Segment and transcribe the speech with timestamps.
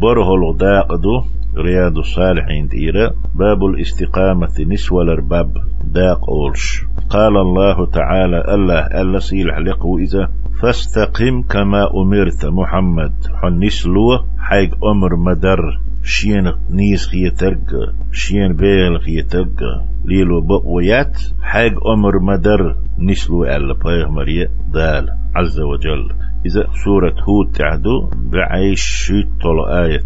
[0.00, 1.22] برهل داقدو
[1.56, 6.84] رياض الصالحين تيرا باب الاستقامة نسوى الرباب داق أولش.
[7.10, 10.28] قال الله تعالى الله ألا سيلح لقو إذا
[10.62, 13.12] فاستقم كما أمرت محمد.
[13.34, 15.80] حنسلو حيق أمر مدر.
[16.02, 22.76] شين نيس خيترق شين بيل خيترق ليلو بقويات حيق أمر مدر.
[22.98, 26.29] نسلو ألا بيغمرية دال عز وجل.
[26.46, 29.12] إذا سورة هود تعدو بعيش
[29.42, 30.00] طول آية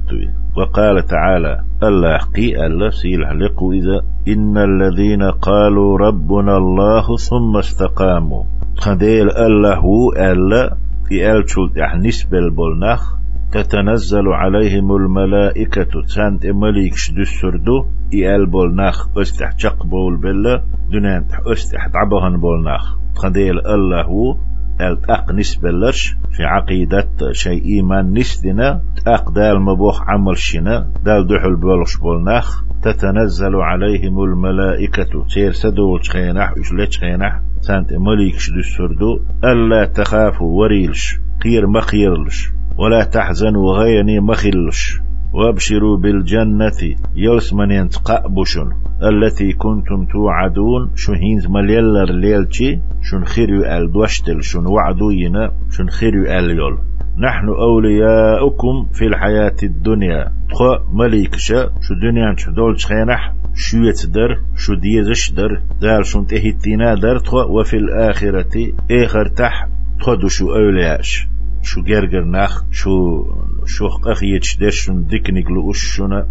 [0.56, 8.44] وقال تعالى الله قي الله سيل حلقوا إذا إن الذين قالوا ربنا الله ثم استقاموا.
[8.76, 10.70] خديل الله هو الله
[11.08, 11.70] في ألشول
[12.06, 13.14] نسبة البولناخ
[13.52, 19.50] تتنزل عليهم الملائكة تسانت مليك شدسردو إيال بولناخ أستح
[19.84, 22.96] بول بلا دونان أستح دعبهن بولناخ.
[23.14, 24.36] خديل الله هو
[24.80, 31.56] الأق نسبة لش في عقيدة شيء إيمان نسدنا أق دال مبوخ عمل شنا دال دحل
[31.56, 35.26] بولش بولناخ تتنزل عليهم الملائكة.
[35.34, 43.04] تير سدول تخينح إشلت خينح سانت مليك شدو السردو ألا تخافوا وريلش قير مخيرلش ولا
[43.04, 45.00] تحزنوا غيني مخيلش
[45.34, 46.80] وابشروا بالجنة
[47.16, 48.68] يلس من ينتقأبشن.
[49.02, 56.24] التي كنتم توعدون شو هينز مليلر ليلتي شن خيريو آل دوشتل شن وعدوينا شن خيريو
[56.38, 56.78] آل يول.
[57.18, 60.32] نحن أولياؤكم في الحياة الدنيا.
[60.50, 67.18] تخو مليكشا شو دنيا دول تخينح شو يتدر شو ديزش در دال شن تهيتينا در
[67.18, 69.68] تخو وفي الآخرة إخر تح
[70.00, 71.28] تخدو شو أولياش.
[71.62, 73.24] شو جرجر ناخ شو
[73.66, 76.26] شو قخيتش درش ديكنيك لؤشنا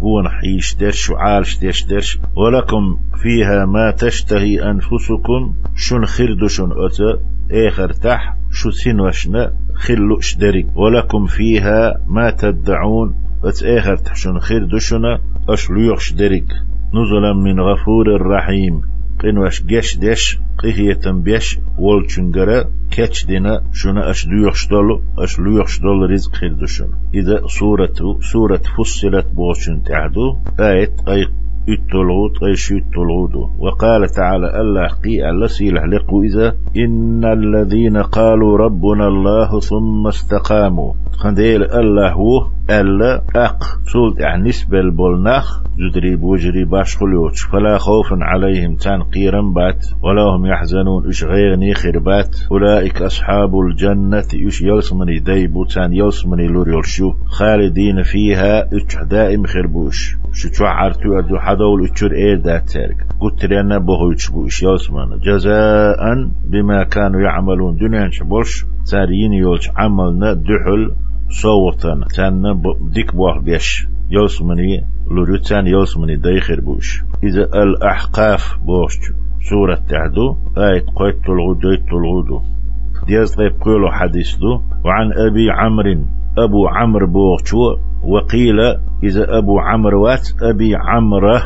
[0.00, 7.20] قون حيش درش وعالش درش درش ولكم فيها ما تشتهي أنفسكم شن خردشن أتا
[7.52, 16.12] آخر تح شو سنوشنا خلوش دري ولكم فيها ما تدعون أت آخر تحشن خردشنا أشلويخش
[16.12, 16.52] دريك
[16.94, 18.82] نزلا من غفور رحيم
[19.20, 26.10] قنوش جش دش قهية بيش والچنگرا كتش دينا شنا أش ليوخش دولو أش ليوخش دول
[26.10, 31.30] رزق خيردشن إذا سورة سورة فصلت بوشن تعدو آية قيق
[31.68, 39.08] التلغوت غيش التلغوت وقال تعالى الله قي الله سيلح لقو إذا إن الذين قالوا ربنا
[39.08, 40.92] الله ثم استقاموا.
[41.18, 43.64] خنديل الله هو ألا أق.
[43.92, 45.62] سولت يعني نسبة البولناخ.
[45.78, 49.86] جدري بوجري باش خلوش فلا خوف عليهم تان قيرا بات.
[50.02, 51.08] ولا هم يحزنون.
[51.08, 54.28] إش غيرني خربات أولئك أصحاب الجنة.
[54.46, 57.12] إش يلسمني ديبو تان يلسمني لور يلشو.
[57.26, 58.76] خالدين فيها.
[58.76, 64.30] إش دائم خربوش شو شو عرتو أدو حدول إتشور إير دات تارك قلت لأنا بوهيش
[64.30, 67.76] بو إش يلسمن جزاء بما كانوا يعملون.
[67.76, 69.70] دنيا شبوش تاريين يولش.
[69.76, 71.07] عملنا دحل.
[71.30, 78.98] صوتنا تان ديك بوح بيش يلسمني لوريتان يلسمني دايخر بوش إذا الأحقاف بوش
[79.50, 82.40] سورة تعدو آية قيت تلغدو تلغدو
[83.06, 86.04] ديز طيب قولوا حديث دو وعن أبي عمرو
[86.38, 88.60] أبو عمرو بوغشو وقيل
[89.02, 91.42] إذا أبو عمرو وات أبي عمره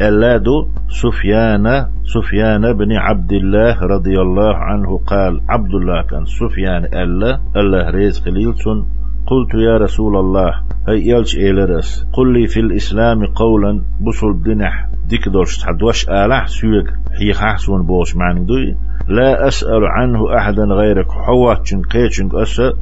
[0.00, 7.40] ألادو سفيان سفيان بن عبد الله رضي الله عنه قال عبد الله كان سفيان ألا
[7.56, 8.86] الله ريز خليلتون
[9.26, 10.50] قلت يا رسول الله
[10.88, 14.88] هي يلش إيلرس قل لي في الإسلام قولا بصل دنح.
[15.08, 16.88] ديك دوش حدوش آلح سيوك
[17.20, 18.76] هي حسون بوش معنى دوي
[19.08, 21.10] لا أسأل عنه أحدا غيرك.
[21.10, 22.72] حوات قيتشن أسأل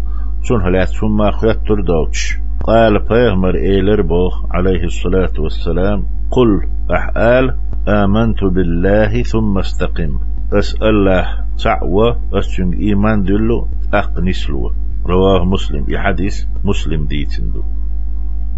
[0.42, 4.44] سن هلات ثم خيات تردوش قال بيغمر إيلر بوخ.
[4.50, 6.04] عليه الصلاة والسلام.
[6.30, 7.56] قل أحآل
[7.88, 10.18] آمنت بالله ثم استقم.
[10.52, 11.26] أسأل الله
[11.64, 14.72] تعوى أسجن إيمان دلو أقنسلو.
[15.06, 15.84] رواه مسلم.
[15.88, 17.62] يحدث مسلم ديتندو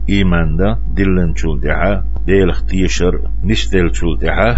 [0.08, 4.56] إيمان دا دلن شول دعا ديل اختيشر نستيل شول دعا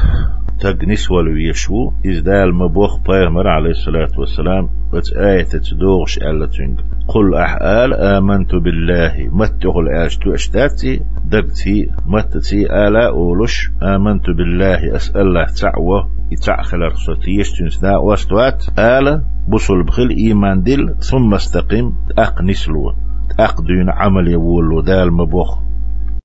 [0.60, 7.34] تق نسول ويشو إزدال مبوخ بيغمر عليه الصلاة والسلام بس آية تدوغش ألا تنج قل
[7.34, 15.44] أحآل آمنت بالله متغل آش تو أشتاتي دقتي متتي آلا أولش آمنت بالله أسأل الله
[15.44, 22.92] تعوى يتعخل رصوتيش تنسنا واستوات آلا بصل بخل إيمان دل ثم استقم أق نسلو
[23.40, 25.58] أق دون عمل يولو دال مبوخ.